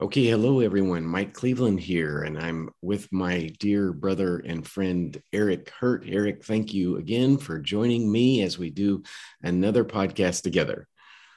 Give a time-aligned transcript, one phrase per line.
[0.00, 1.04] Okay, hello everyone.
[1.04, 6.04] Mike Cleveland here, and I'm with my dear brother and friend Eric Hurt.
[6.06, 9.02] Eric, thank you again for joining me as we do
[9.42, 10.86] another podcast together.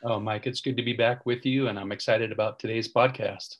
[0.06, 3.56] Oh, Mike, it's good to be back with you, and I'm excited about today's podcast.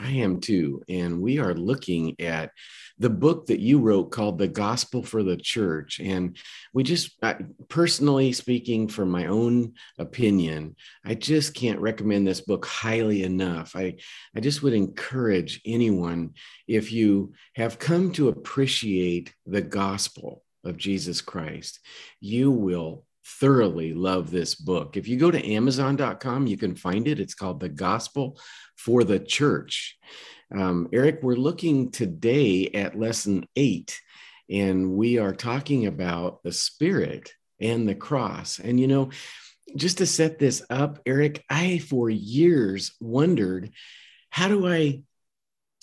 [0.00, 0.82] I am too.
[0.88, 2.52] And we are looking at
[2.98, 6.00] the book that you wrote called The Gospel for the Church.
[6.00, 6.36] And
[6.72, 7.36] we just, I,
[7.68, 13.74] personally speaking, from my own opinion, I just can't recommend this book highly enough.
[13.74, 13.96] I,
[14.36, 16.34] I just would encourage anyone,
[16.66, 21.80] if you have come to appreciate the gospel of Jesus Christ,
[22.20, 24.96] you will thoroughly love this book.
[24.96, 27.20] If you go to Amazon.com, you can find it.
[27.20, 28.38] It's called The Gospel
[28.76, 29.96] for the Church.
[30.54, 34.00] Um, Eric, we're looking today at lesson eight,
[34.50, 38.58] and we are talking about the Spirit and the cross.
[38.58, 39.10] And, you know,
[39.76, 43.72] just to set this up, Eric, I for years wondered
[44.30, 45.02] how do I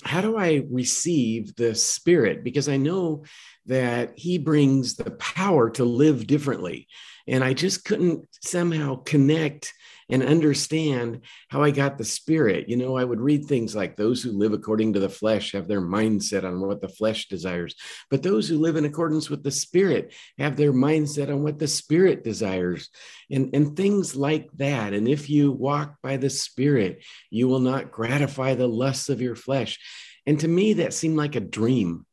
[0.04, 2.44] how do I receive the Spirit?
[2.44, 3.24] Because I know
[3.66, 6.88] that He brings the power to live differently.
[7.28, 9.74] And I just couldn't somehow connect
[10.10, 12.70] and understand how I got the spirit.
[12.70, 15.68] You know, I would read things like those who live according to the flesh have
[15.68, 17.76] their mindset on what the flesh desires,
[18.12, 21.68] but those who live in accordance with the spirit have their mindset on what the
[21.68, 22.90] spirit desires
[23.32, 24.94] and, and things like that.
[24.94, 29.36] And if you walk by the spirit, you will not gratify the lusts of your
[29.36, 29.80] flesh.
[30.28, 32.06] And to me, that seemed like a dream.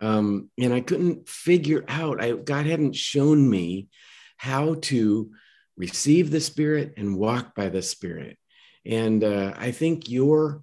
[0.00, 3.88] Um, and I couldn't figure out, I, God hadn't shown me
[4.44, 5.30] how to
[5.78, 8.36] receive the Spirit and walk by the Spirit.
[8.84, 10.62] And uh, I think your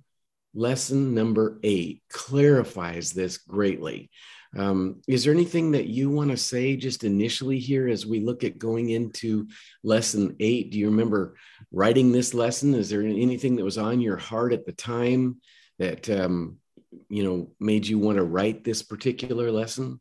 [0.54, 4.12] lesson number eight clarifies this greatly.
[4.56, 8.44] Um, is there anything that you want to say just initially here as we look
[8.44, 9.48] at going into
[9.84, 10.72] lesson eight?
[10.72, 11.36] Do you remember
[11.72, 12.76] writing this lesson?
[12.76, 15.38] Is there anything that was on your heart at the time
[15.80, 16.58] that um,
[17.10, 20.00] you know made you want to write this particular lesson?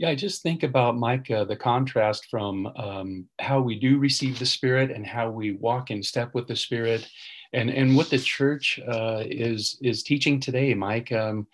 [0.00, 4.38] Yeah, I just think about Mike, uh, the contrast from um, how we do receive
[4.38, 7.06] the Spirit and how we walk in step with the Spirit,
[7.52, 11.12] and and what the church uh, is is teaching today, Mike.
[11.12, 11.46] Um,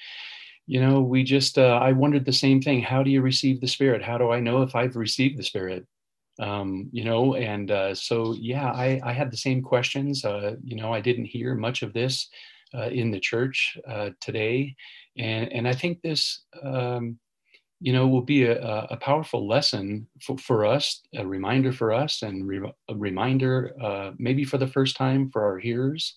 [0.69, 2.83] you know, we just uh, I wondered the same thing.
[2.83, 4.01] How do you receive the Spirit?
[4.01, 5.85] How do I know if I've received the Spirit?
[6.39, 10.25] Um, you know, and uh, so yeah, I I had the same questions.
[10.25, 12.29] Uh, you know, I didn't hear much of this
[12.73, 13.77] uh, in the church
[14.21, 14.77] today,
[15.19, 16.45] and and I think this.
[16.63, 17.19] Um,
[17.81, 18.59] you know, will be a,
[18.91, 24.13] a powerful lesson for, for, us, a reminder for us, and re- a reminder uh,
[24.19, 26.17] maybe for the first time for our hearers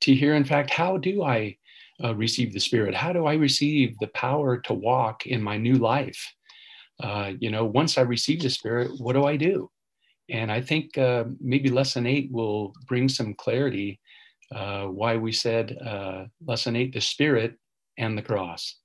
[0.00, 1.56] to hear, in fact, how do I
[2.02, 2.94] uh, receive the Spirit?
[2.94, 6.34] How do I receive the power to walk in my new life?
[7.02, 9.70] Uh, you know, once I receive the Spirit, what do I do?
[10.28, 14.00] And I think uh, maybe lesson eight will bring some clarity
[14.54, 17.56] uh, why we said uh, lesson eight, the Spirit
[17.98, 18.76] and the cross.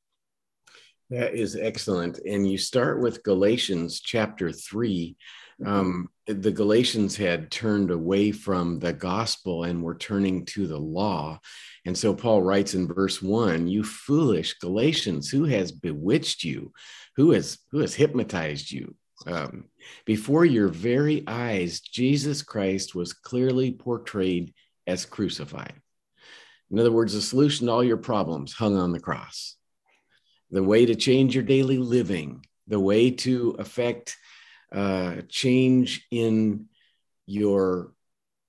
[1.12, 2.20] That is excellent.
[2.26, 5.16] And you start with Galatians chapter 3.
[5.64, 11.40] Um, the Galatians had turned away from the gospel and were turning to the law.
[11.86, 16.74] And so Paul writes in verse 1 You foolish Galatians, who has bewitched you?
[17.18, 18.96] Who has, who has hypnotized you?
[19.28, 19.66] Um,
[20.06, 24.54] before your very eyes, Jesus Christ was clearly portrayed
[24.88, 25.74] as crucified.
[26.72, 29.56] In other words, the solution to all your problems hung on the cross
[30.56, 34.16] the way to change your daily living, the way to affect
[34.72, 36.68] uh, change in
[37.26, 37.94] your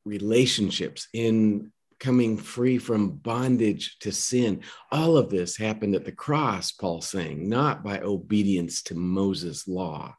[0.04, 4.60] relationships, in coming free from bondage to sin.
[4.92, 10.14] All of this happened at the cross, Paul's saying, not by obedience to Moses' law.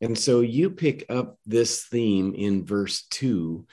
[0.00, 3.66] And so you pick up this theme in verse two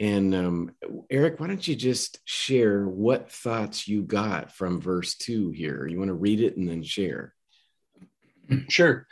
[0.00, 0.72] and um,
[1.10, 5.86] Eric, why don't you just share what thoughts you got from verse two here?
[5.86, 7.34] You want to read it and then share?
[8.68, 9.06] Sure.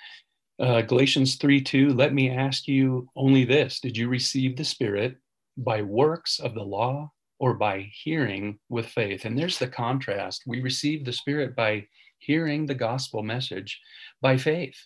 [0.59, 5.17] Uh, Galatians 3 2, let me ask you only this Did you receive the Spirit
[5.57, 9.25] by works of the law or by hearing with faith?
[9.25, 10.43] And there's the contrast.
[10.47, 11.87] We receive the Spirit by
[12.19, 13.81] hearing the gospel message
[14.21, 14.77] by faith,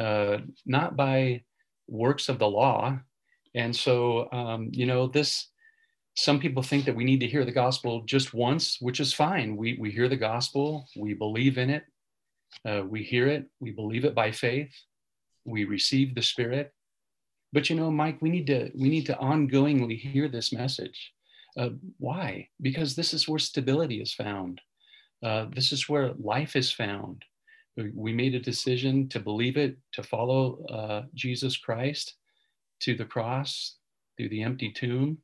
[0.00, 1.42] uh, not by
[1.86, 2.98] works of the law,
[3.54, 5.48] and so, um, you know, this,
[6.16, 9.56] some people think that we need to hear the gospel just once, which is fine.
[9.56, 11.84] We, we hear the gospel, we believe in it,
[12.66, 14.72] uh, we hear it, we believe it by faith,
[15.44, 16.72] we receive the Spirit.
[17.52, 21.12] But you know, Mike, we need to we need to ongoingly hear this message.
[21.56, 22.48] Uh, why?
[22.60, 24.60] Because this is where stability is found.
[25.22, 27.24] Uh, this is where life is found.
[27.76, 32.16] We made a decision to believe it, to follow uh, Jesus Christ,
[32.84, 33.76] to the cross
[34.16, 35.18] through the empty tomb.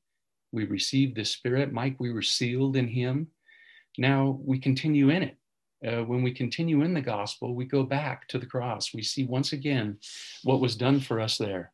[0.51, 1.73] We received the Spirit.
[1.73, 3.29] Mike, we were sealed in Him.
[3.99, 5.37] now we continue in it.
[5.87, 8.93] Uh, when we continue in the gospel, we go back to the cross.
[8.95, 9.99] We see once again
[10.43, 11.73] what was done for us there.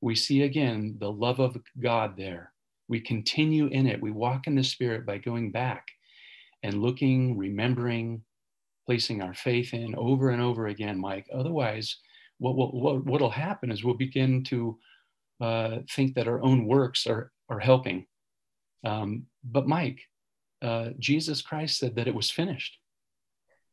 [0.00, 2.52] We see again the love of God there.
[2.88, 4.00] We continue in it.
[4.00, 5.86] We walk in the Spirit by going back
[6.62, 8.22] and looking, remembering,
[8.86, 11.26] placing our faith in over and over again, Mike.
[11.32, 11.96] Otherwise,
[12.38, 14.78] what will what, what'll happen is we'll begin to
[15.40, 18.06] uh, think that our own works are are helping.
[18.84, 20.00] Um, but Mike,
[20.62, 22.78] uh, Jesus Christ said that it was finished,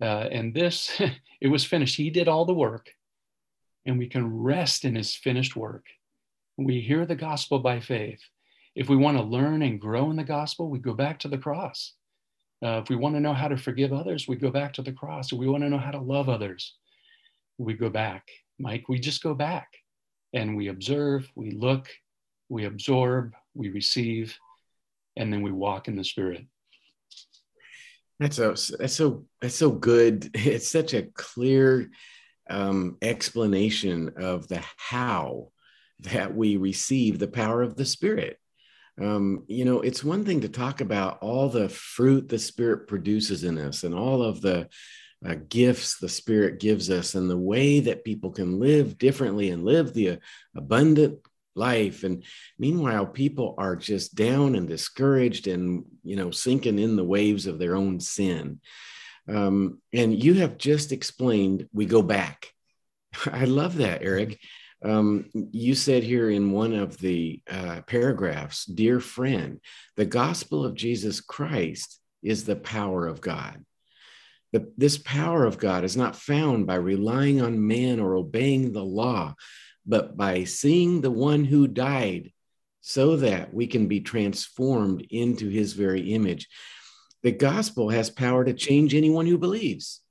[0.02, 1.00] uh, and this
[1.42, 1.98] it was finished.
[1.98, 2.90] He did all the work,
[3.86, 5.86] and we can rest in His finished work.
[6.58, 8.22] We hear the gospel by faith.
[8.76, 11.38] If we want to learn and grow in the gospel, we go back to the
[11.38, 11.94] cross.
[12.64, 14.92] Uh, if we want to know how to forgive others, we go back to the
[14.92, 15.32] cross.
[15.32, 16.76] If we want to know how to love others,
[17.58, 18.28] we go back.
[18.60, 19.68] Mike, we just go back
[20.34, 21.90] and we observe, we look,
[22.50, 24.38] we absorb, we receive,
[25.16, 26.46] and then we walk in the Spirit.
[28.20, 30.30] That's so that's so that's so good.
[30.36, 31.90] It's such a clear
[32.50, 35.50] um, explanation of the how
[36.02, 38.38] that we receive the power of the Spirit.
[39.00, 43.44] Um, you know, it's one thing to talk about all the fruit the Spirit produces
[43.44, 44.68] in us and all of the
[45.26, 49.64] uh, gifts the Spirit gives us and the way that people can live differently and
[49.64, 50.16] live the uh,
[50.56, 51.20] abundant
[51.56, 52.04] life.
[52.04, 52.24] And
[52.60, 57.60] meanwhile, people are just down and discouraged and, you know, sinking in the waves of
[57.60, 58.62] their own sin.
[59.28, 62.54] Um, and you have just explained we go back.
[63.26, 64.40] I love that, Eric.
[64.86, 69.60] Um, you said here in one of the uh, paragraphs, dear friend,
[69.96, 73.66] the gospel of Jesus Christ is the power of God.
[74.54, 78.84] But this power of God is not found by relying on man or obeying the
[78.84, 79.36] law,
[79.86, 82.32] but by seeing the one who died
[82.82, 86.48] so that we can be transformed into his very image.
[87.24, 90.02] The gospel has power to change anyone who believes.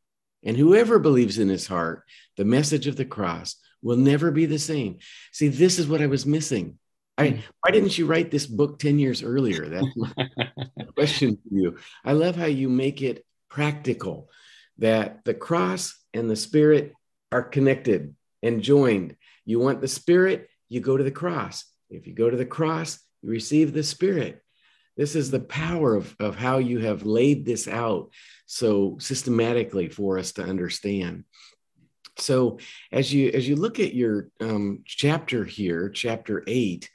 [0.45, 2.05] And whoever believes in his heart,
[2.37, 4.99] the message of the cross, will never be the same.
[5.33, 6.79] See, this is what I was missing.
[7.19, 7.41] I, hmm.
[7.63, 9.69] why didn't you write this book 10 years earlier?
[9.69, 11.77] That's my question for you.
[12.05, 13.25] I love how you make it
[13.57, 14.29] practical
[14.77, 16.93] that the cross and the spirit
[17.33, 19.17] are connected and joined.
[19.47, 21.65] You want the spirit, you go to the cross.
[21.89, 24.43] If you go to the cross, you receive the spirit.
[24.99, 28.11] This is the power of, of how you have laid this out
[28.45, 31.25] so systematically for us to understand.
[32.19, 32.59] So
[32.93, 36.91] as you as you look at your um, chapter here, chapter eight,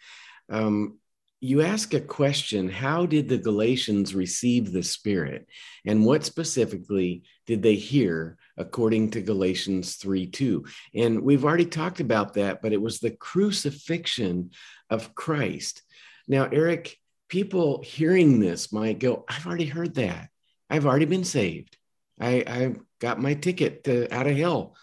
[0.47, 0.99] um,
[1.43, 5.47] you ask a question: How did the Galatians receive the Spirit,
[5.85, 10.65] and what specifically did they hear according to Galatians three two?
[10.93, 14.51] And we've already talked about that, but it was the crucifixion
[14.91, 15.81] of Christ.
[16.27, 16.95] Now, Eric,
[17.27, 20.29] people hearing this might go, "I've already heard that.
[20.69, 21.75] I've already been saved.
[22.19, 24.75] I, I got my ticket to, out of hell."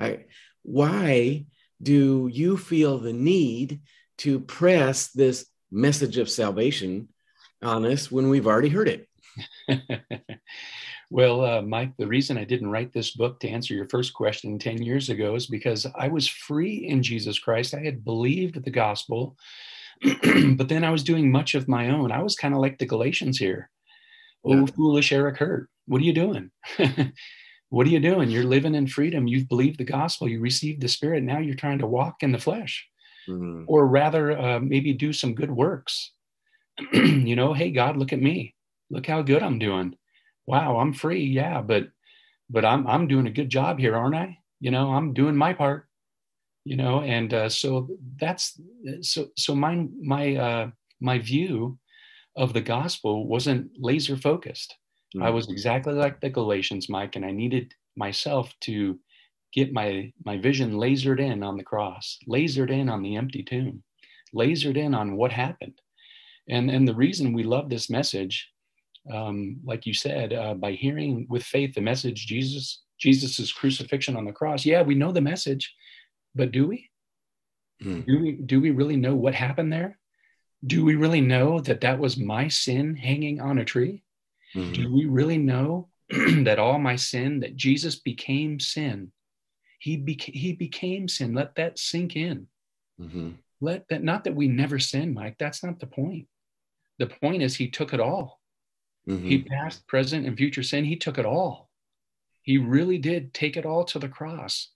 [0.00, 0.24] I,
[0.62, 1.44] why
[1.82, 3.82] do you feel the need
[4.18, 7.08] to press this message of salvation
[7.62, 9.08] on us when we've already heard it?
[11.10, 14.58] well, uh, Mike, the reason I didn't write this book to answer your first question
[14.58, 17.74] 10 years ago is because I was free in Jesus Christ.
[17.74, 19.36] I had believed the gospel,
[20.02, 22.12] but then I was doing much of my own.
[22.12, 23.70] I was kind of like the Galatians here.
[24.44, 24.66] Oh, yeah.
[24.66, 26.50] foolish Eric Hurt, what are you doing?
[27.68, 28.30] what are you doing?
[28.30, 29.26] You're living in freedom.
[29.26, 30.28] You've believed the gospel.
[30.28, 31.22] You received the spirit.
[31.22, 32.86] Now you're trying to walk in the flesh,
[33.28, 33.64] mm-hmm.
[33.66, 36.12] or rather, uh, maybe do some good works.
[36.92, 38.54] you know, hey, God, look at me.
[38.90, 39.96] Look how good I'm doing.
[40.46, 41.24] Wow, I'm free.
[41.24, 41.88] Yeah, but
[42.48, 44.38] but I'm I'm doing a good job here, aren't I?
[44.60, 45.88] You know, I'm doing my part.
[46.64, 47.88] You know, and uh, so
[48.20, 48.60] that's
[49.00, 51.78] so so my my uh, my view
[52.36, 54.76] of the gospel wasn't laser focused
[55.16, 55.26] Mm-hmm.
[55.26, 58.98] I was exactly like the Galatians, Mike, and I needed myself to
[59.56, 63.82] get my my vision lasered in on the cross, lasered in on the empty tomb,
[64.34, 65.80] lasered in on what happened.
[66.48, 68.48] And and the reason we love this message,
[69.12, 74.24] um, like you said, uh, by hearing with faith the message Jesus Jesus's crucifixion on
[74.24, 74.64] the cross.
[74.64, 75.74] Yeah, we know the message,
[76.34, 76.90] but do we?
[77.82, 78.06] Mm.
[78.06, 79.98] Do we do we really know what happened there?
[80.66, 84.02] Do we really know that that was my sin hanging on a tree?
[84.54, 84.72] Mm-hmm.
[84.72, 89.12] Do we really know that all my sin, that Jesus became sin?
[89.78, 91.34] He, beca- he became sin.
[91.34, 92.46] Let that sink in.
[93.00, 93.30] Mm-hmm.
[93.60, 95.36] Let that, not that we never sin, Mike.
[95.38, 96.26] That's not the point.
[96.98, 98.40] The point is he took it all.
[99.08, 99.28] Mm-hmm.
[99.28, 100.84] He past, present, and future sin.
[100.84, 101.70] He took it all.
[102.42, 104.70] He really did take it all to the cross.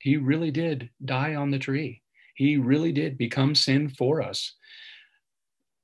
[0.00, 2.02] He really did die on the tree.
[2.34, 4.54] He really did become sin for us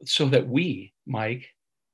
[0.05, 1.49] so that we, Mike,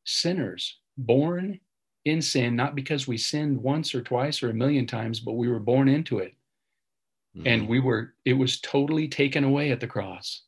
[0.05, 1.61] sinners, born
[2.05, 5.49] in sin, not because we sinned once or twice or a million times, but we
[5.49, 6.35] were born into it.
[7.39, 7.47] Mm-hmm.
[7.47, 10.43] And we were, it was totally taken away at the cross.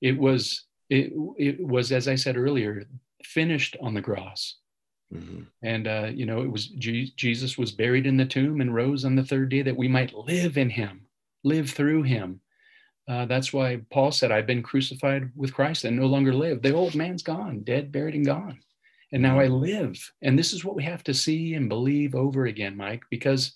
[0.00, 2.84] It was, it, it was, as I said earlier,
[3.24, 4.56] finished on the cross.
[5.12, 5.42] Mm-hmm.
[5.62, 9.04] And, uh, you know, it was G- Jesus was buried in the tomb and rose
[9.04, 11.06] on the third day that we might live in him,
[11.42, 12.40] live through him.
[13.08, 16.62] Uh, that's why Paul said, I've been crucified with Christ and no longer live.
[16.62, 18.60] The old man's gone, dead, buried, and gone.
[19.12, 19.62] And now I mm-hmm.
[19.62, 20.12] live.
[20.22, 23.52] And this is what we have to see and believe over again, Mike, because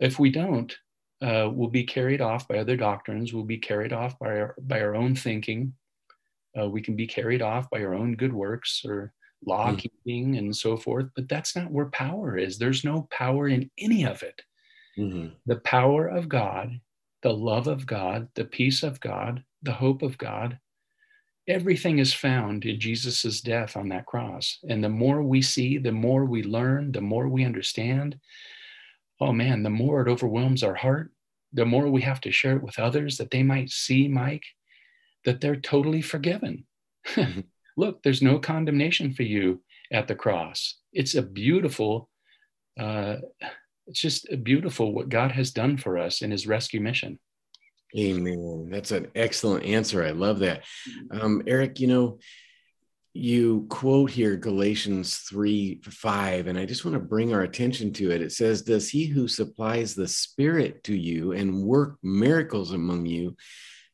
[0.00, 0.76] if we don't,
[1.20, 3.32] uh, we'll be carried off by other doctrines.
[3.32, 5.74] We'll be carried off by our, by our own thinking.
[6.58, 9.12] Uh, we can be carried off by our own good works or
[9.44, 9.78] law mm.
[9.78, 10.38] keeping mm.
[10.38, 11.06] and so forth.
[11.14, 12.58] But that's not where power is.
[12.58, 14.40] There's no power in any of it.
[14.98, 15.28] Mm-hmm.
[15.46, 16.80] The power of God,
[17.22, 20.58] the love of God, the peace of God, the hope of God,
[21.48, 24.58] everything is found in Jesus' death on that cross.
[24.68, 28.18] And the more we see, the more we learn, the more we understand.
[29.20, 31.10] Oh man, the more it overwhelms our heart,
[31.52, 34.44] the more we have to share it with others that they might see, Mike,
[35.24, 36.64] that they're totally forgiven.
[37.14, 37.40] Mm-hmm.
[37.78, 40.78] Look, there's no condemnation for you at the cross.
[40.92, 42.10] It's a beautiful,
[42.78, 43.18] uh,
[43.86, 47.20] it's just a beautiful what God has done for us in his rescue mission.
[47.96, 48.68] Amen.
[48.70, 50.04] That's an excellent answer.
[50.04, 50.64] I love that.
[51.12, 52.18] Um, Eric, you know,
[53.18, 58.10] you quote here Galatians 3 5, and I just want to bring our attention to
[58.10, 58.22] it.
[58.22, 63.36] It says, Does he who supplies the Spirit to you and work miracles among you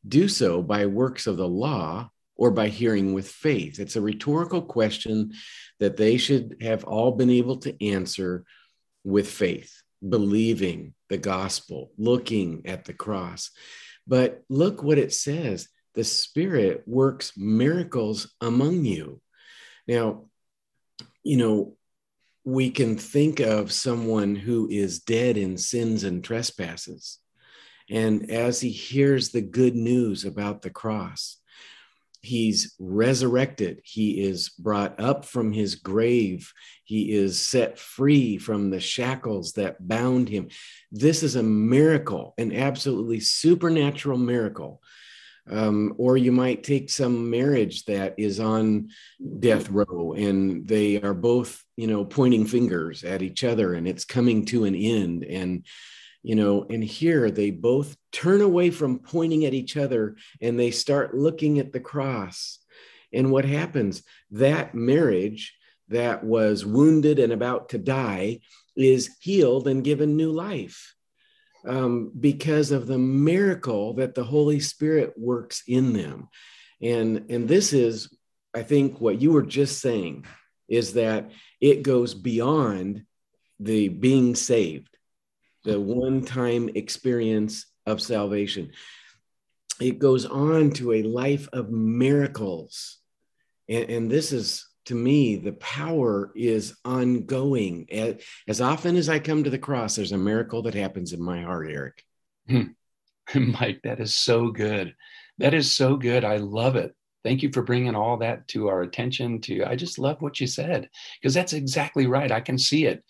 [0.07, 3.81] do so by works of the law or by hearing with faith?
[3.81, 5.33] It's a rhetorical question
[5.81, 8.45] that they should have all been able to answer
[9.05, 13.51] with faith, believing the gospel, looking at the cross.
[14.07, 19.21] But look what it says the Spirit works miracles among you.
[19.87, 20.25] Now,
[21.23, 21.77] you know,
[22.45, 27.19] we can think of someone who is dead in sins and trespasses.
[27.89, 31.39] And as he hears the good news about the cross,
[32.21, 33.81] he's resurrected.
[33.85, 36.53] He is brought up from his grave.
[36.85, 40.49] He is set free from the shackles that bound him.
[40.91, 44.83] This is a miracle, an absolutely supernatural miracle.
[45.51, 48.89] Um, or you might take some marriage that is on
[49.41, 54.07] death row and they are both, you know, pointing fingers at each other and it's
[54.07, 55.25] coming to an end.
[55.25, 55.67] And
[56.25, 60.71] you know and here they both turn away from pointing at each other and they
[60.71, 62.59] start looking at the cross.
[63.13, 64.03] And what happens?
[64.33, 65.55] That marriage
[65.89, 68.41] that was wounded and about to die
[68.75, 70.95] is healed and given new life
[71.67, 76.29] um, because of the miracle that the holy spirit works in them
[76.83, 78.15] and and this is
[78.55, 80.25] i think what you were just saying
[80.69, 81.31] is that
[81.61, 83.05] it goes beyond
[83.61, 84.95] the being saved
[85.65, 88.73] the one time experience of salvation.
[89.81, 92.99] It goes on to a life of miracles.
[93.69, 97.87] And, and this is, to me, the power is ongoing.
[98.47, 101.43] As often as I come to the cross, there's a miracle that happens in my
[101.43, 102.03] heart, Eric.
[102.49, 102.63] Hmm.
[103.35, 104.95] Mike, that is so good.
[105.39, 106.25] That is so good.
[106.25, 106.95] I love it.
[107.25, 109.41] Thank you for bringing all that to our attention.
[109.43, 112.31] To I just love what you said because that's exactly right.
[112.31, 113.03] I can see it.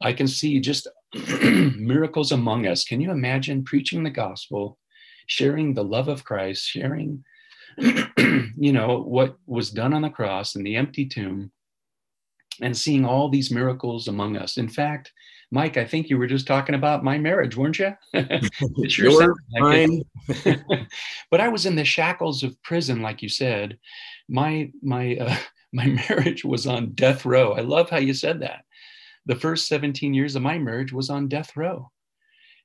[0.00, 0.86] I can see just
[1.42, 2.84] miracles among us.
[2.84, 4.78] Can you imagine preaching the gospel,
[5.26, 7.24] sharing the love of Christ, sharing,
[8.56, 11.50] you know, what was done on the cross and the empty tomb,
[12.60, 14.56] and seeing all these miracles among us?
[14.56, 15.12] In fact,
[15.50, 17.94] Mike, I think you were just talking about my marriage, weren't you?
[18.12, 20.02] it sure fine.
[21.30, 23.78] but I was in the shackles of prison, like you said.
[24.28, 25.36] My my uh,
[25.72, 27.52] my marriage was on death row.
[27.52, 28.64] I love how you said that
[29.28, 31.90] the first 17 years of my marriage was on death row.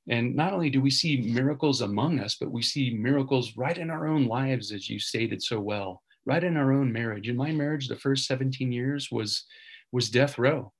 [0.08, 3.90] And not only do we see miracles among us, but we see miracles right in
[3.90, 7.28] our own lives, as you stated so well, right in our own marriage.
[7.28, 9.44] In my marriage, the first 17 years was,
[9.92, 10.72] was death row.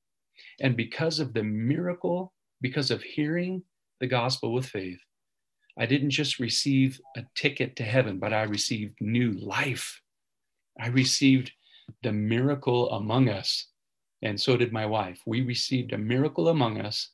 [0.61, 3.63] And because of the miracle, because of hearing
[4.01, 5.01] the gospel with faith,
[5.79, 10.01] I didn't just receive a ticket to heaven, but I received new life.
[10.79, 11.51] I received
[12.03, 13.69] the miracle among us
[14.25, 15.21] and so did my wife.
[15.27, 17.11] We received a miracle among us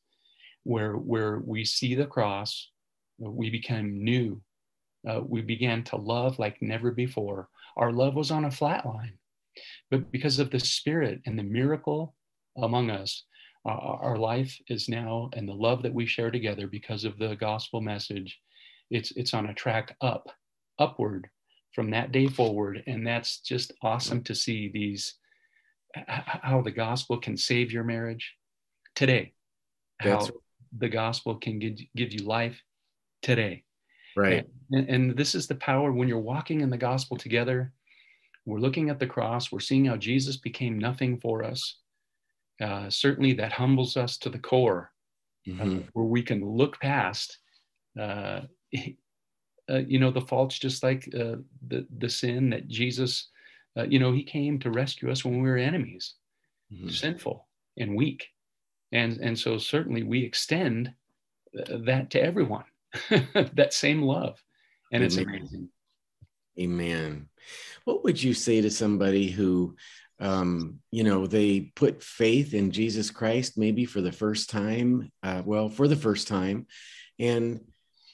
[0.64, 2.70] where, where we see the cross,
[3.18, 4.40] we became new.
[5.08, 7.48] Uh, we began to love like never before.
[7.76, 9.18] Our love was on a flat line,
[9.90, 12.14] but because of the Spirit and the miracle
[12.56, 13.24] among us,
[13.66, 17.34] uh, our life is now, and the love that we share together because of the
[17.36, 18.38] gospel message,
[18.90, 20.28] it's it's on a track up,
[20.78, 21.28] upward
[21.74, 25.14] from that day forward, and that's just awesome to see these
[26.06, 28.34] how the gospel can save your marriage
[28.94, 29.32] today.
[30.00, 30.26] How
[30.78, 32.60] the gospel can give, give you life
[33.22, 33.64] today.
[34.16, 34.46] Right.
[34.70, 37.72] And, and this is the power when you're walking in the gospel together.
[38.46, 39.52] We're looking at the cross.
[39.52, 41.76] We're seeing how Jesus became nothing for us.
[42.60, 44.92] Uh, certainly, that humbles us to the core,
[45.48, 45.78] uh, mm-hmm.
[45.78, 47.38] uh, where we can look past,
[47.98, 48.42] uh,
[49.70, 51.36] uh, you know, the faults, just like uh,
[51.68, 53.28] the the sin that Jesus,
[53.88, 56.14] you know, He came to rescue us when we were enemies,
[56.72, 56.88] mm-hmm.
[56.88, 57.48] sinful
[57.78, 58.26] and weak,
[58.92, 60.92] and and so certainly we extend
[61.52, 62.64] that to everyone,
[63.10, 64.42] that same love,
[64.92, 65.06] and Amen.
[65.06, 65.68] it's amazing.
[66.58, 67.28] Amen.
[67.84, 69.76] What would you say to somebody who,
[70.18, 75.10] um, you know, they put faith in Jesus Christ maybe for the first time?
[75.22, 76.66] Uh, well, for the first time,
[77.18, 77.60] and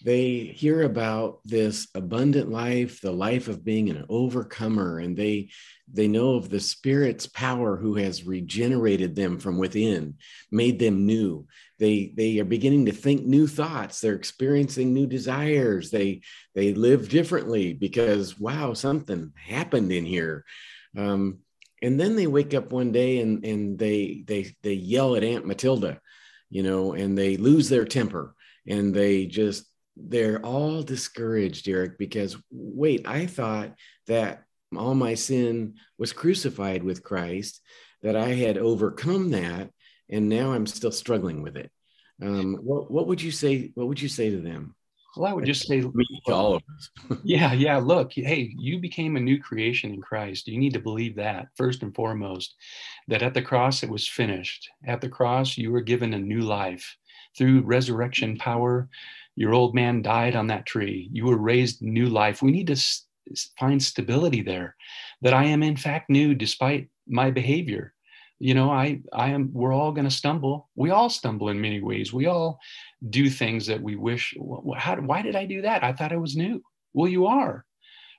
[0.04, 5.48] they hear about this abundant life the life of being an overcomer and they
[5.92, 10.14] they know of the spirit's power who has regenerated them from within
[10.50, 11.46] made them new.
[11.78, 14.00] They they are beginning to think new thoughts.
[14.00, 15.90] They're experiencing new desires.
[15.90, 16.22] They
[16.54, 20.44] they live differently because wow something happened in here.
[20.96, 21.38] Um,
[21.82, 25.46] and then they wake up one day and and they they they yell at aunt
[25.46, 26.00] matilda
[26.48, 28.34] you know and they lose their temper
[28.66, 33.74] and they just they're all discouraged, Eric, because wait, I thought
[34.06, 34.44] that
[34.76, 37.60] all my sin was crucified with Christ,
[38.02, 39.70] that I had overcome that,
[40.08, 41.70] and now I'm still struggling with it.
[42.22, 43.72] Um, what, what would you say?
[43.74, 44.74] What would you say to them?
[45.16, 45.82] Well, I would just say
[46.28, 47.18] all of us.
[47.24, 47.78] yeah, yeah.
[47.78, 50.46] Look, hey, you became a new creation in Christ.
[50.46, 52.54] You need to believe that first and foremost.
[53.08, 54.68] That at the cross it was finished.
[54.86, 56.96] At the cross you were given a new life
[57.36, 58.88] through resurrection power
[59.36, 61.08] your old man died on that tree.
[61.12, 62.42] You were raised new life.
[62.42, 63.06] We need to s-
[63.58, 64.74] find stability there
[65.20, 67.92] that I am in fact new despite my behavior.
[68.38, 70.70] You know, I I am we're all going to stumble.
[70.74, 72.12] We all stumble in many ways.
[72.12, 72.58] We all
[73.10, 74.34] do things that we wish
[74.76, 75.84] how why did I do that?
[75.84, 76.62] I thought I was new.
[76.94, 77.64] Well, you are.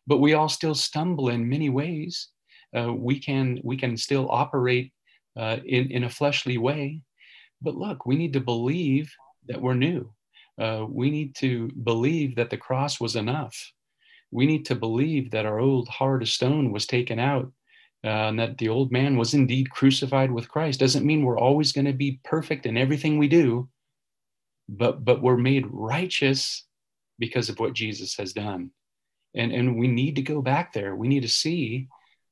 [0.06, 2.30] But we all still stumble in many ways.
[2.78, 4.94] Uh, we can we can still operate
[5.36, 7.02] uh, in in a fleshly way.
[7.62, 9.12] But look, we need to believe
[9.48, 10.14] that we're new
[10.60, 13.72] uh, we need to believe that the cross was enough.
[14.32, 17.52] We need to believe that our old heart of stone was taken out
[18.04, 20.80] uh, and that the old man was indeed crucified with Christ.
[20.80, 23.70] Doesn't mean we're always going to be perfect in everything we do,
[24.68, 26.66] but, but we're made righteous
[27.20, 28.72] because of what Jesus has done.
[29.36, 30.96] And, and we need to go back there.
[30.96, 31.88] We need to see,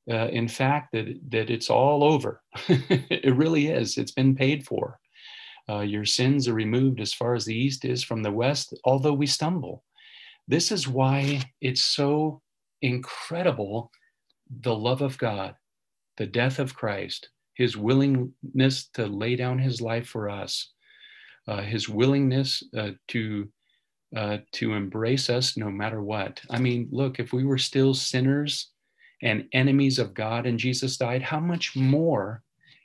[0.10, 2.42] uh, in fact, that, that it's all over.
[2.68, 3.98] it really is.
[3.98, 5.00] It's been paid for.
[5.68, 9.14] Uh, your sins are removed as far as the east is from the west, although
[9.14, 9.84] we stumble.
[10.48, 12.42] This is why it's so
[12.82, 13.92] incredible
[14.62, 15.56] the love of God,
[16.18, 20.72] the death of Christ, his willingness to lay down his life for us,
[21.48, 23.50] uh, his willingness uh, to
[24.16, 26.40] uh, to embrace us no matter what.
[26.50, 28.70] I mean, look, if we were still sinners
[29.22, 32.42] and enemies of God and Jesus died, how much more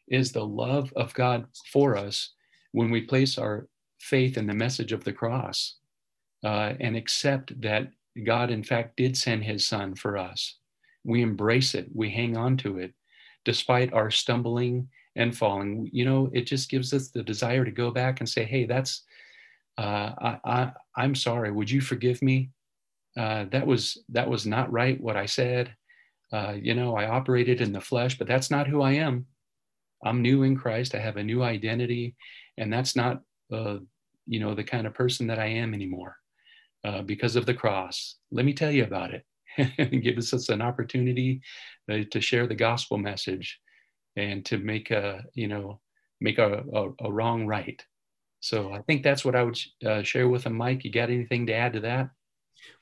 [0.09, 2.33] is the love of God for us
[2.73, 3.69] when we place our
[4.01, 5.77] faith in the message of the cross
[6.45, 7.91] uh, and accept that
[8.25, 10.57] God, in fact, did send his son for us,
[11.05, 12.93] we embrace it, we hang on to it,
[13.45, 15.89] despite our stumbling and falling.
[15.93, 19.03] You know, it just gives us the desire to go back and say, hey, that's,
[19.79, 20.13] uh,
[20.45, 22.51] I, I, am sorry, would you forgive me?
[23.17, 25.75] Uh, that was that was not right what I said.
[26.33, 29.27] Uh, you know, I operated in the flesh, but that's not who I am.
[30.05, 30.95] I'm new in Christ.
[30.95, 32.15] I have a new identity,
[32.61, 33.79] and that's not uh,
[34.27, 36.17] you know the kind of person that i am anymore
[36.85, 38.17] uh, because of the cross.
[38.31, 39.25] Let me tell you about it.
[39.79, 41.41] And give us an opportunity
[41.91, 43.59] uh, to share the gospel message
[44.17, 45.81] and to make a you know
[46.21, 47.85] make a, a, a wrong right.
[48.41, 50.55] So i think that's what i would uh, share with them.
[50.55, 52.11] Mike you got anything to add to that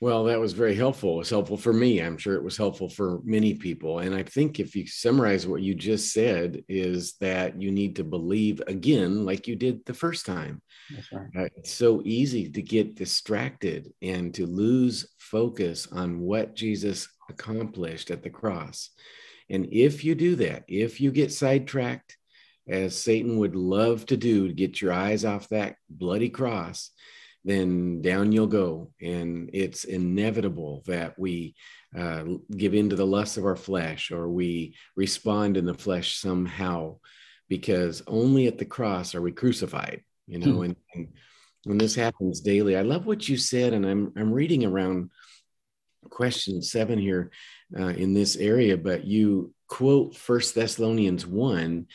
[0.00, 1.14] well, that was very helpful.
[1.14, 2.00] It was helpful for me.
[2.00, 3.98] I'm sure it was helpful for many people.
[3.98, 8.04] And I think if you summarize what you just said, is that you need to
[8.04, 10.62] believe again, like you did the first time.
[11.12, 11.28] Right.
[11.36, 18.10] Uh, it's so easy to get distracted and to lose focus on what Jesus accomplished
[18.10, 18.90] at the cross.
[19.50, 22.16] And if you do that, if you get sidetracked,
[22.68, 26.90] as Satan would love to do, to get your eyes off that bloody cross,
[27.48, 28.90] then down you'll go.
[29.00, 31.54] And it's inevitable that we
[31.96, 36.16] uh, give in to the lusts of our flesh or we respond in the flesh
[36.16, 36.96] somehow,
[37.48, 40.62] because only at the cross are we crucified, you know, hmm.
[40.62, 41.08] and, and
[41.64, 42.76] when this happens daily.
[42.76, 45.10] I love what you said, and I'm I'm reading around
[46.10, 47.30] question seven here
[47.78, 51.86] uh, in this area, but you quote First Thessalonians 1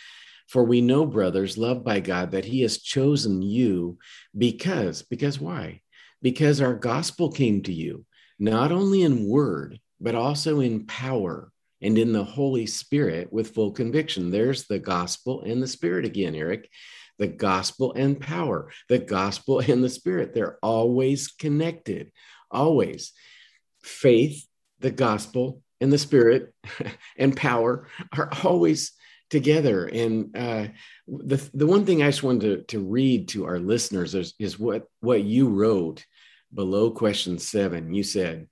[0.47, 3.97] For we know, brothers, loved by God, that He has chosen you
[4.38, 5.82] because, because why?
[6.21, 8.06] Because our gospel came to you,
[8.39, 11.51] not only in word, but also in power
[11.82, 14.32] and in the Holy Spirit with full conviction.
[14.32, 16.69] There's the gospel and the Spirit again, Eric.
[17.19, 20.34] The gospel and power, the gospel and the Spirit.
[20.34, 22.12] They're always connected,
[22.49, 23.12] always.
[23.84, 24.47] Faith,
[24.79, 26.53] the gospel, and the Spirit
[27.17, 28.93] and power are always
[29.34, 29.88] together.
[29.88, 30.67] And uh,
[31.08, 34.58] the, the one thing I just wanted to, to read to our listeners is, is
[34.58, 36.06] what, what you wrote
[36.54, 37.93] below question seven.
[37.93, 38.48] You said,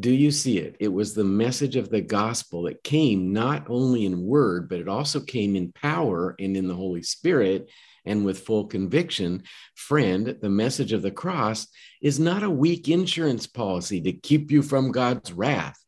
[0.00, 0.76] do you see it?
[0.80, 4.88] It was the message of the gospel that came not only in word, but it
[4.88, 7.70] also came in power and in the Holy Spirit
[8.04, 9.44] and with full conviction.
[9.74, 11.68] Friend, the message of the cross
[12.02, 15.78] is not a weak insurance policy to keep you from God's wrath,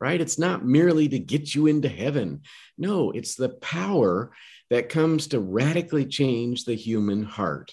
[0.00, 0.20] right?
[0.20, 2.42] It's not merely to get you into heaven.
[2.76, 4.32] No, it's the power
[4.70, 7.72] that comes to radically change the human heart.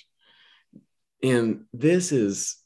[1.22, 2.58] And this is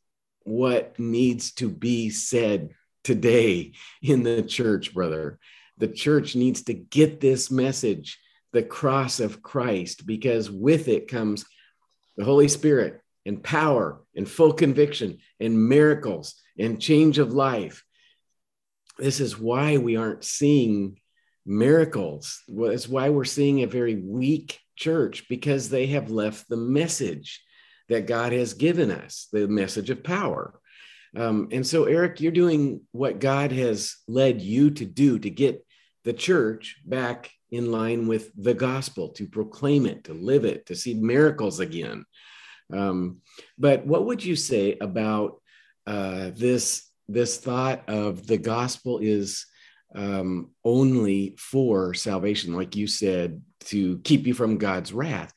[0.43, 2.69] what needs to be said
[3.03, 5.39] today in the church, brother.
[5.77, 8.19] The church needs to get this message,
[8.51, 11.45] the cross of Christ, because with it comes
[12.15, 17.83] the Holy Spirit and power and full conviction and miracles and change of life.
[18.99, 20.99] This is why we aren't seeing
[21.45, 22.43] miracles.
[22.47, 27.41] It's why we're seeing a very weak church because they have left the message
[27.89, 30.60] that God has given us, the message of power.
[31.15, 35.65] Um, and so, Eric, you're doing what God has led you to do to get
[36.03, 40.75] the church back in line with the gospel, to proclaim it, to live it, to
[40.75, 42.05] see miracles again.
[42.71, 43.21] Um,
[43.57, 45.41] but what would you say about
[45.86, 49.45] uh, this this thought of the gospel is
[49.95, 55.33] um, only for salvation, like you said, to keep you from God's wrath?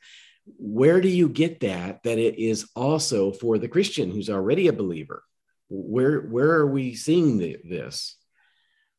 [0.57, 2.03] Where do you get that?
[2.03, 5.23] That it is also for the Christian who's already a believer?
[5.69, 8.17] Where where are we seeing the, this?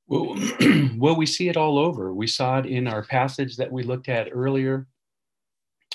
[0.06, 0.36] Well,
[0.96, 2.14] well we see it all over.
[2.14, 4.86] We saw it in our passage that we looked at earlier.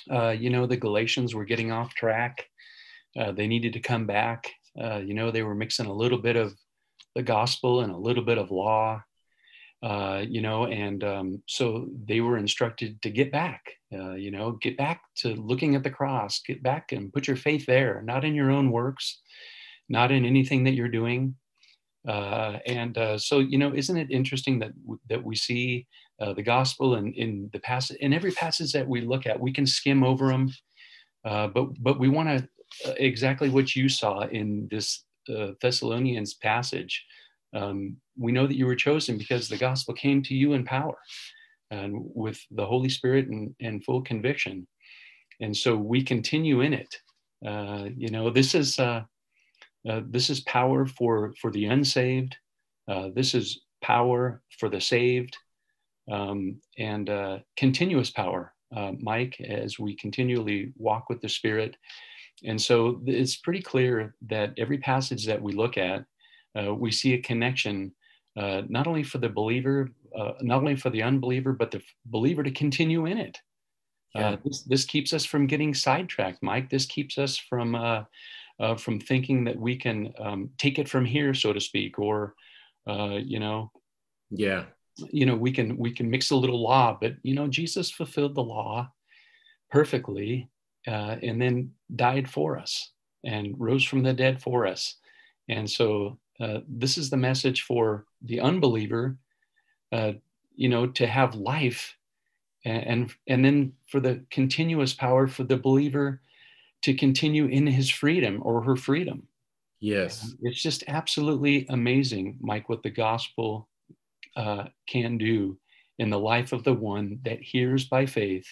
[0.10, 2.46] Uh, you know the galatians were getting off track.
[3.20, 4.52] Uh, they needed to come back.
[4.80, 6.54] Uh, you know they were mixing a little bit of
[7.18, 9.02] the gospel and a little bit of law
[9.84, 13.62] uh, you know and um, so they were instructed to get back
[13.94, 17.38] uh, you know get back to looking at the cross get back and put your
[17.48, 19.22] faith there not in your own works
[19.90, 21.36] not in anything that you're doing.
[22.08, 24.72] Uh, and uh, so, you know, isn't it interesting that
[25.10, 25.86] that we see
[26.22, 29.52] uh, the gospel in, in the passage, in every passage that we look at, we
[29.52, 30.50] can skim over them,
[31.26, 32.48] uh, but but we want to
[33.04, 37.06] exactly what you saw in this uh, Thessalonians passage.
[37.56, 40.98] Um, we know that you were chosen because the gospel came to you in power
[41.72, 44.68] and with the Holy Spirit and, and full conviction,
[45.42, 46.96] and so we continue in it.
[47.98, 48.80] you know, this is
[49.88, 52.36] uh, this is power for, for the unsaved.
[52.88, 55.38] Uh, this is power for the saved
[56.12, 61.78] um, and uh, continuous power, uh, Mike, as we continually walk with the Spirit.
[62.44, 66.06] And so it's pretty clear that every passage that we look at,
[66.58, 67.94] uh, we see a connection
[68.70, 69.90] not only for the believer,
[70.42, 73.40] not only for the unbeliever, but the believer to continue in it.
[74.14, 74.36] Yeah.
[74.44, 76.70] this, this keeps us from getting sidetracked, Mike.
[76.70, 77.76] This keeps us from
[78.60, 82.34] uh, from thinking that we can um, take it from here, so to speak, or
[82.88, 83.72] uh, you know,
[84.32, 84.66] yeah,
[85.12, 88.36] you know, we can we can mix a little law, but you know, Jesus fulfilled
[88.36, 88.90] the law
[89.70, 90.50] perfectly,
[90.88, 92.92] uh, and then died for us
[93.24, 94.96] and rose from the dead for us,
[95.50, 99.18] and so uh, this is the message for the unbeliever,
[99.92, 100.14] uh,
[100.56, 101.96] you know, to have life,
[102.66, 106.22] and, and and then for the continuous power for the believer
[106.84, 109.28] to continue in his freedom or her freedom.
[109.80, 110.36] Yes.
[110.42, 113.68] It's just absolutely amazing, Mike, what the gospel
[114.36, 115.58] uh, can do
[116.00, 118.48] in the life of the one that hears by faith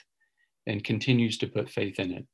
[0.68, 2.26] and continues to put faith in it.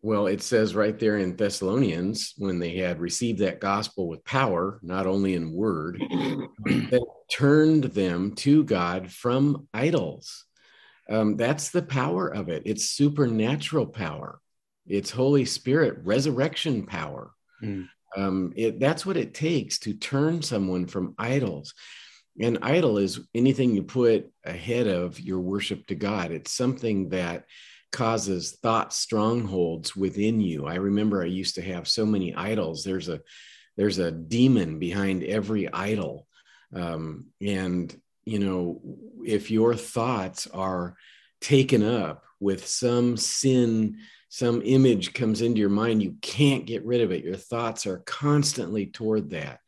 [0.00, 4.78] Well, it says right there in Thessalonians, when they had received that gospel with power,
[4.82, 6.00] not only in word,
[6.64, 10.44] that turned them to God from idols.
[11.10, 12.62] Um, that's the power of it.
[12.64, 14.40] It's supernatural power
[14.88, 17.30] it's Holy Spirit, resurrection power.
[17.62, 17.88] Mm.
[18.16, 21.74] Um, it, that's what it takes to turn someone from idols.
[22.40, 26.30] And idol is anything you put ahead of your worship to God.
[26.30, 27.46] It's something that
[27.90, 30.66] causes thought strongholds within you.
[30.66, 32.84] I remember I used to have so many idols.
[32.84, 33.20] There's a
[33.76, 36.26] there's a demon behind every idol
[36.74, 38.80] um, and you know
[39.24, 40.96] if your thoughts are
[41.40, 43.98] taken up with some sin
[44.28, 48.02] some image comes into your mind you can't get rid of it your thoughts are
[48.04, 49.60] constantly toward that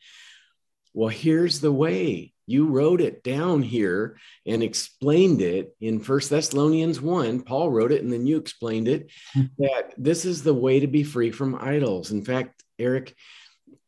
[0.92, 7.00] well here's the way you wrote it down here and explained it in first thessalonians
[7.00, 9.42] 1 paul wrote it and then you explained it hmm.
[9.58, 12.10] that this is the way to be free from idols.
[12.10, 13.14] In fact eric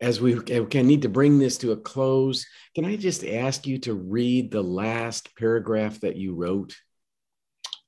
[0.00, 3.78] as we can need to bring this to a close can i just ask you
[3.78, 6.76] to read the last paragraph that you wrote?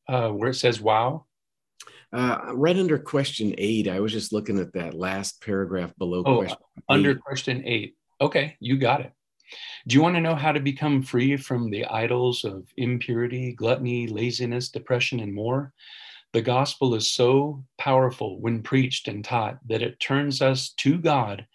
[0.09, 1.25] Uh, where it says wow.
[2.13, 3.89] Uh, right under question eight.
[3.89, 6.59] I was just looking at that last paragraph below oh, question
[6.89, 7.21] under eight.
[7.21, 7.97] question eight.
[8.21, 9.13] Okay you got it
[9.87, 14.07] do you want to know how to become free from the idols of impurity, gluttony,
[14.07, 15.73] laziness, depression, and more?
[16.33, 21.47] The gospel is so powerful when preached and taught that it turns us to God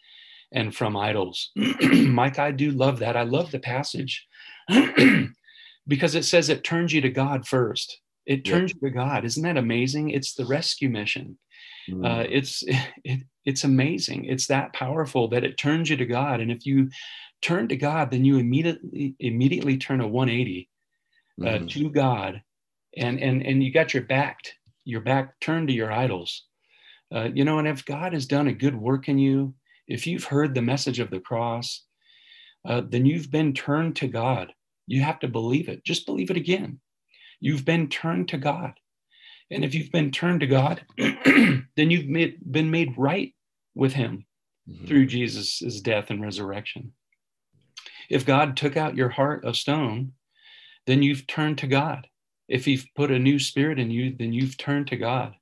[0.51, 1.51] and from idols.
[1.81, 3.17] Mike, I do love that.
[3.17, 4.25] I love the passage
[5.87, 7.99] because it says it turns you to God first.
[8.25, 9.25] It turns you to God.
[9.25, 10.11] Isn't that amazing?
[10.11, 11.37] It's the rescue mission.
[11.89, 12.05] Mm.
[12.05, 12.63] Uh, it's
[13.03, 14.25] it, it's amazing.
[14.25, 16.39] It's that powerful that it turns you to God.
[16.39, 16.89] And if you
[17.41, 20.69] turn to God, then you immediately immediately turn a 180
[21.41, 21.65] uh, mm-hmm.
[21.67, 22.41] to God,
[22.97, 24.39] and and and you got your back
[24.85, 26.45] your back turned to your idols.
[27.13, 29.53] Uh, you know, and if God has done a good work in you,
[29.87, 31.85] if you've heard the message of the cross,
[32.67, 34.51] uh, then you've been turned to God.
[34.87, 35.83] You have to believe it.
[35.83, 36.79] Just believe it again.
[37.39, 38.73] You've been turned to God.
[39.51, 43.33] And if you've been turned to God, then you've made, been made right
[43.73, 44.25] with Him
[44.69, 44.85] mm-hmm.
[44.85, 46.93] through Jesus' death and resurrection.
[48.09, 50.13] If God took out your heart of stone,
[50.87, 52.07] then you've turned to God.
[52.47, 55.35] If He's put a new spirit in you, then you've turned to God.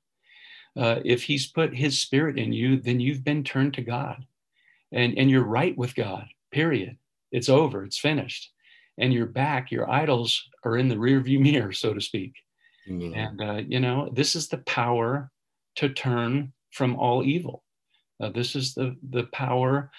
[0.76, 4.26] Uh, if He's put His spirit in you, then you've been turned to God.
[4.92, 6.98] And, and you're right with God, period.
[7.32, 8.52] It's over, it's finished.
[8.98, 12.34] And you're back, your idols are in the rearview mirror, so to speak.
[12.88, 13.14] Mm-hmm.
[13.14, 15.30] And, uh, you know, this is the power
[15.76, 17.64] to turn from all evil.
[18.20, 19.90] Uh, this is the, the power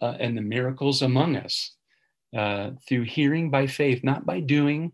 [0.00, 1.76] uh, and the miracles among us
[2.36, 4.92] uh, through hearing by faith, not by doing.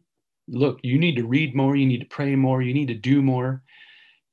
[0.48, 3.22] Look, you need to read more, you need to pray more, you need to do
[3.22, 3.62] more.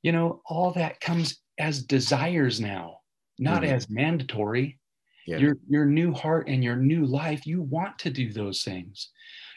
[0.03, 2.99] You know, all that comes as desires now,
[3.39, 3.73] not mm-hmm.
[3.73, 4.77] as mandatory.
[5.27, 5.37] Yeah.
[5.37, 9.09] Your, your new heart and your new life, you want to do those things.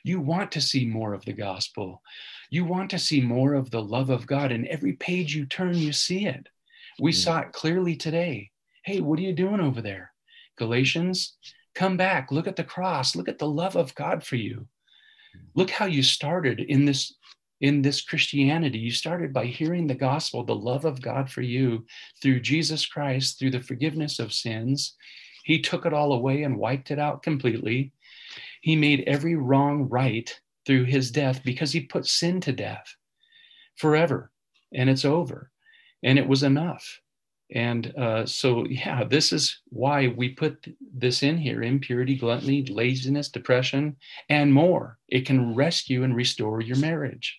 [0.04, 2.02] You want to see more of the gospel.
[2.50, 4.52] You want to see more of the love of God.
[4.52, 6.46] And every page you turn, you see it.
[7.00, 7.18] We mm-hmm.
[7.18, 8.50] saw it clearly today.
[8.84, 10.12] Hey, what are you doing over there?
[10.58, 11.36] Galatians
[11.74, 14.66] Come back, look at the cross, look at the love of God for you.
[15.36, 15.46] Mm-hmm.
[15.54, 17.14] Look how you started in this
[17.60, 18.78] in this Christianity.
[18.78, 21.86] You started by hearing the gospel, the love of God for you
[22.20, 24.96] through Jesus Christ, through the forgiveness of sins.
[25.44, 27.92] He took it all away and wiped it out completely.
[28.60, 30.34] He made every wrong right
[30.66, 32.96] through his death because he put sin to death
[33.76, 34.30] forever
[34.72, 35.50] and it's over.
[36.02, 37.00] And it was enough.
[37.54, 43.28] And uh, so, yeah, this is why we put this in here impurity, gluttony, laziness,
[43.28, 43.96] depression,
[44.28, 44.98] and more.
[45.08, 47.38] It can rescue and restore your marriage.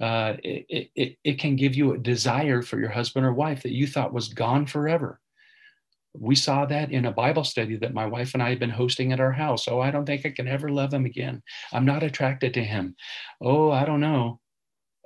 [0.00, 3.72] Uh, it, it, it can give you a desire for your husband or wife that
[3.72, 5.20] you thought was gone forever.
[6.18, 9.12] We saw that in a Bible study that my wife and I had been hosting
[9.12, 9.68] at our house.
[9.68, 11.42] Oh, I don't think I can ever love him again.
[11.74, 12.96] I'm not attracted to him.
[13.42, 14.40] Oh, I don't know.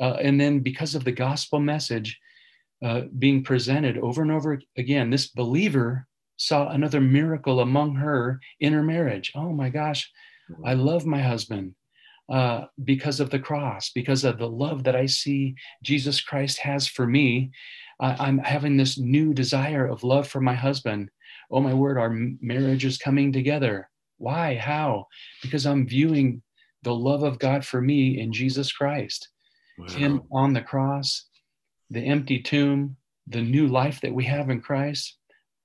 [0.00, 2.18] Uh, and then because of the gospel message,
[2.84, 5.10] uh, being presented over and over again.
[5.10, 9.32] This believer saw another miracle among her in her marriage.
[9.34, 10.10] Oh my gosh,
[10.64, 11.74] I love my husband
[12.32, 16.86] uh, because of the cross, because of the love that I see Jesus Christ has
[16.86, 17.50] for me.
[18.00, 21.10] I'm having this new desire of love for my husband.
[21.50, 22.08] Oh my word, our
[22.40, 23.90] marriage is coming together.
[24.16, 24.54] Why?
[24.56, 25.06] How?
[25.42, 26.40] Because I'm viewing
[26.82, 29.28] the love of God for me in Jesus Christ.
[29.78, 29.86] Wow.
[29.88, 31.26] Him on the cross,
[31.90, 35.16] the empty tomb, the new life that we have in Christ.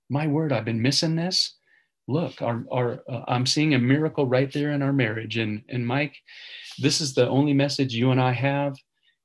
[0.09, 1.55] My word, I've been missing this.
[2.07, 5.38] Look, our, our, uh, I'm seeing a miracle right there in our marriage.
[5.38, 6.15] And, and Mike,
[6.77, 8.75] this is the only message you and I have.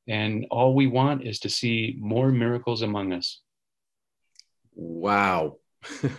[0.08, 3.40] And all we want is to see more miracles among us.
[4.74, 5.58] Wow.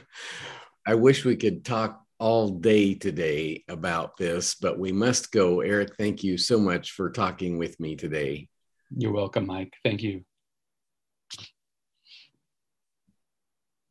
[0.86, 5.62] I wish we could talk all day today about this, but we must go.
[5.62, 8.48] Eric, thank you so much for talking with me today.
[8.96, 9.74] You're welcome, Mike.
[9.84, 10.24] Thank you.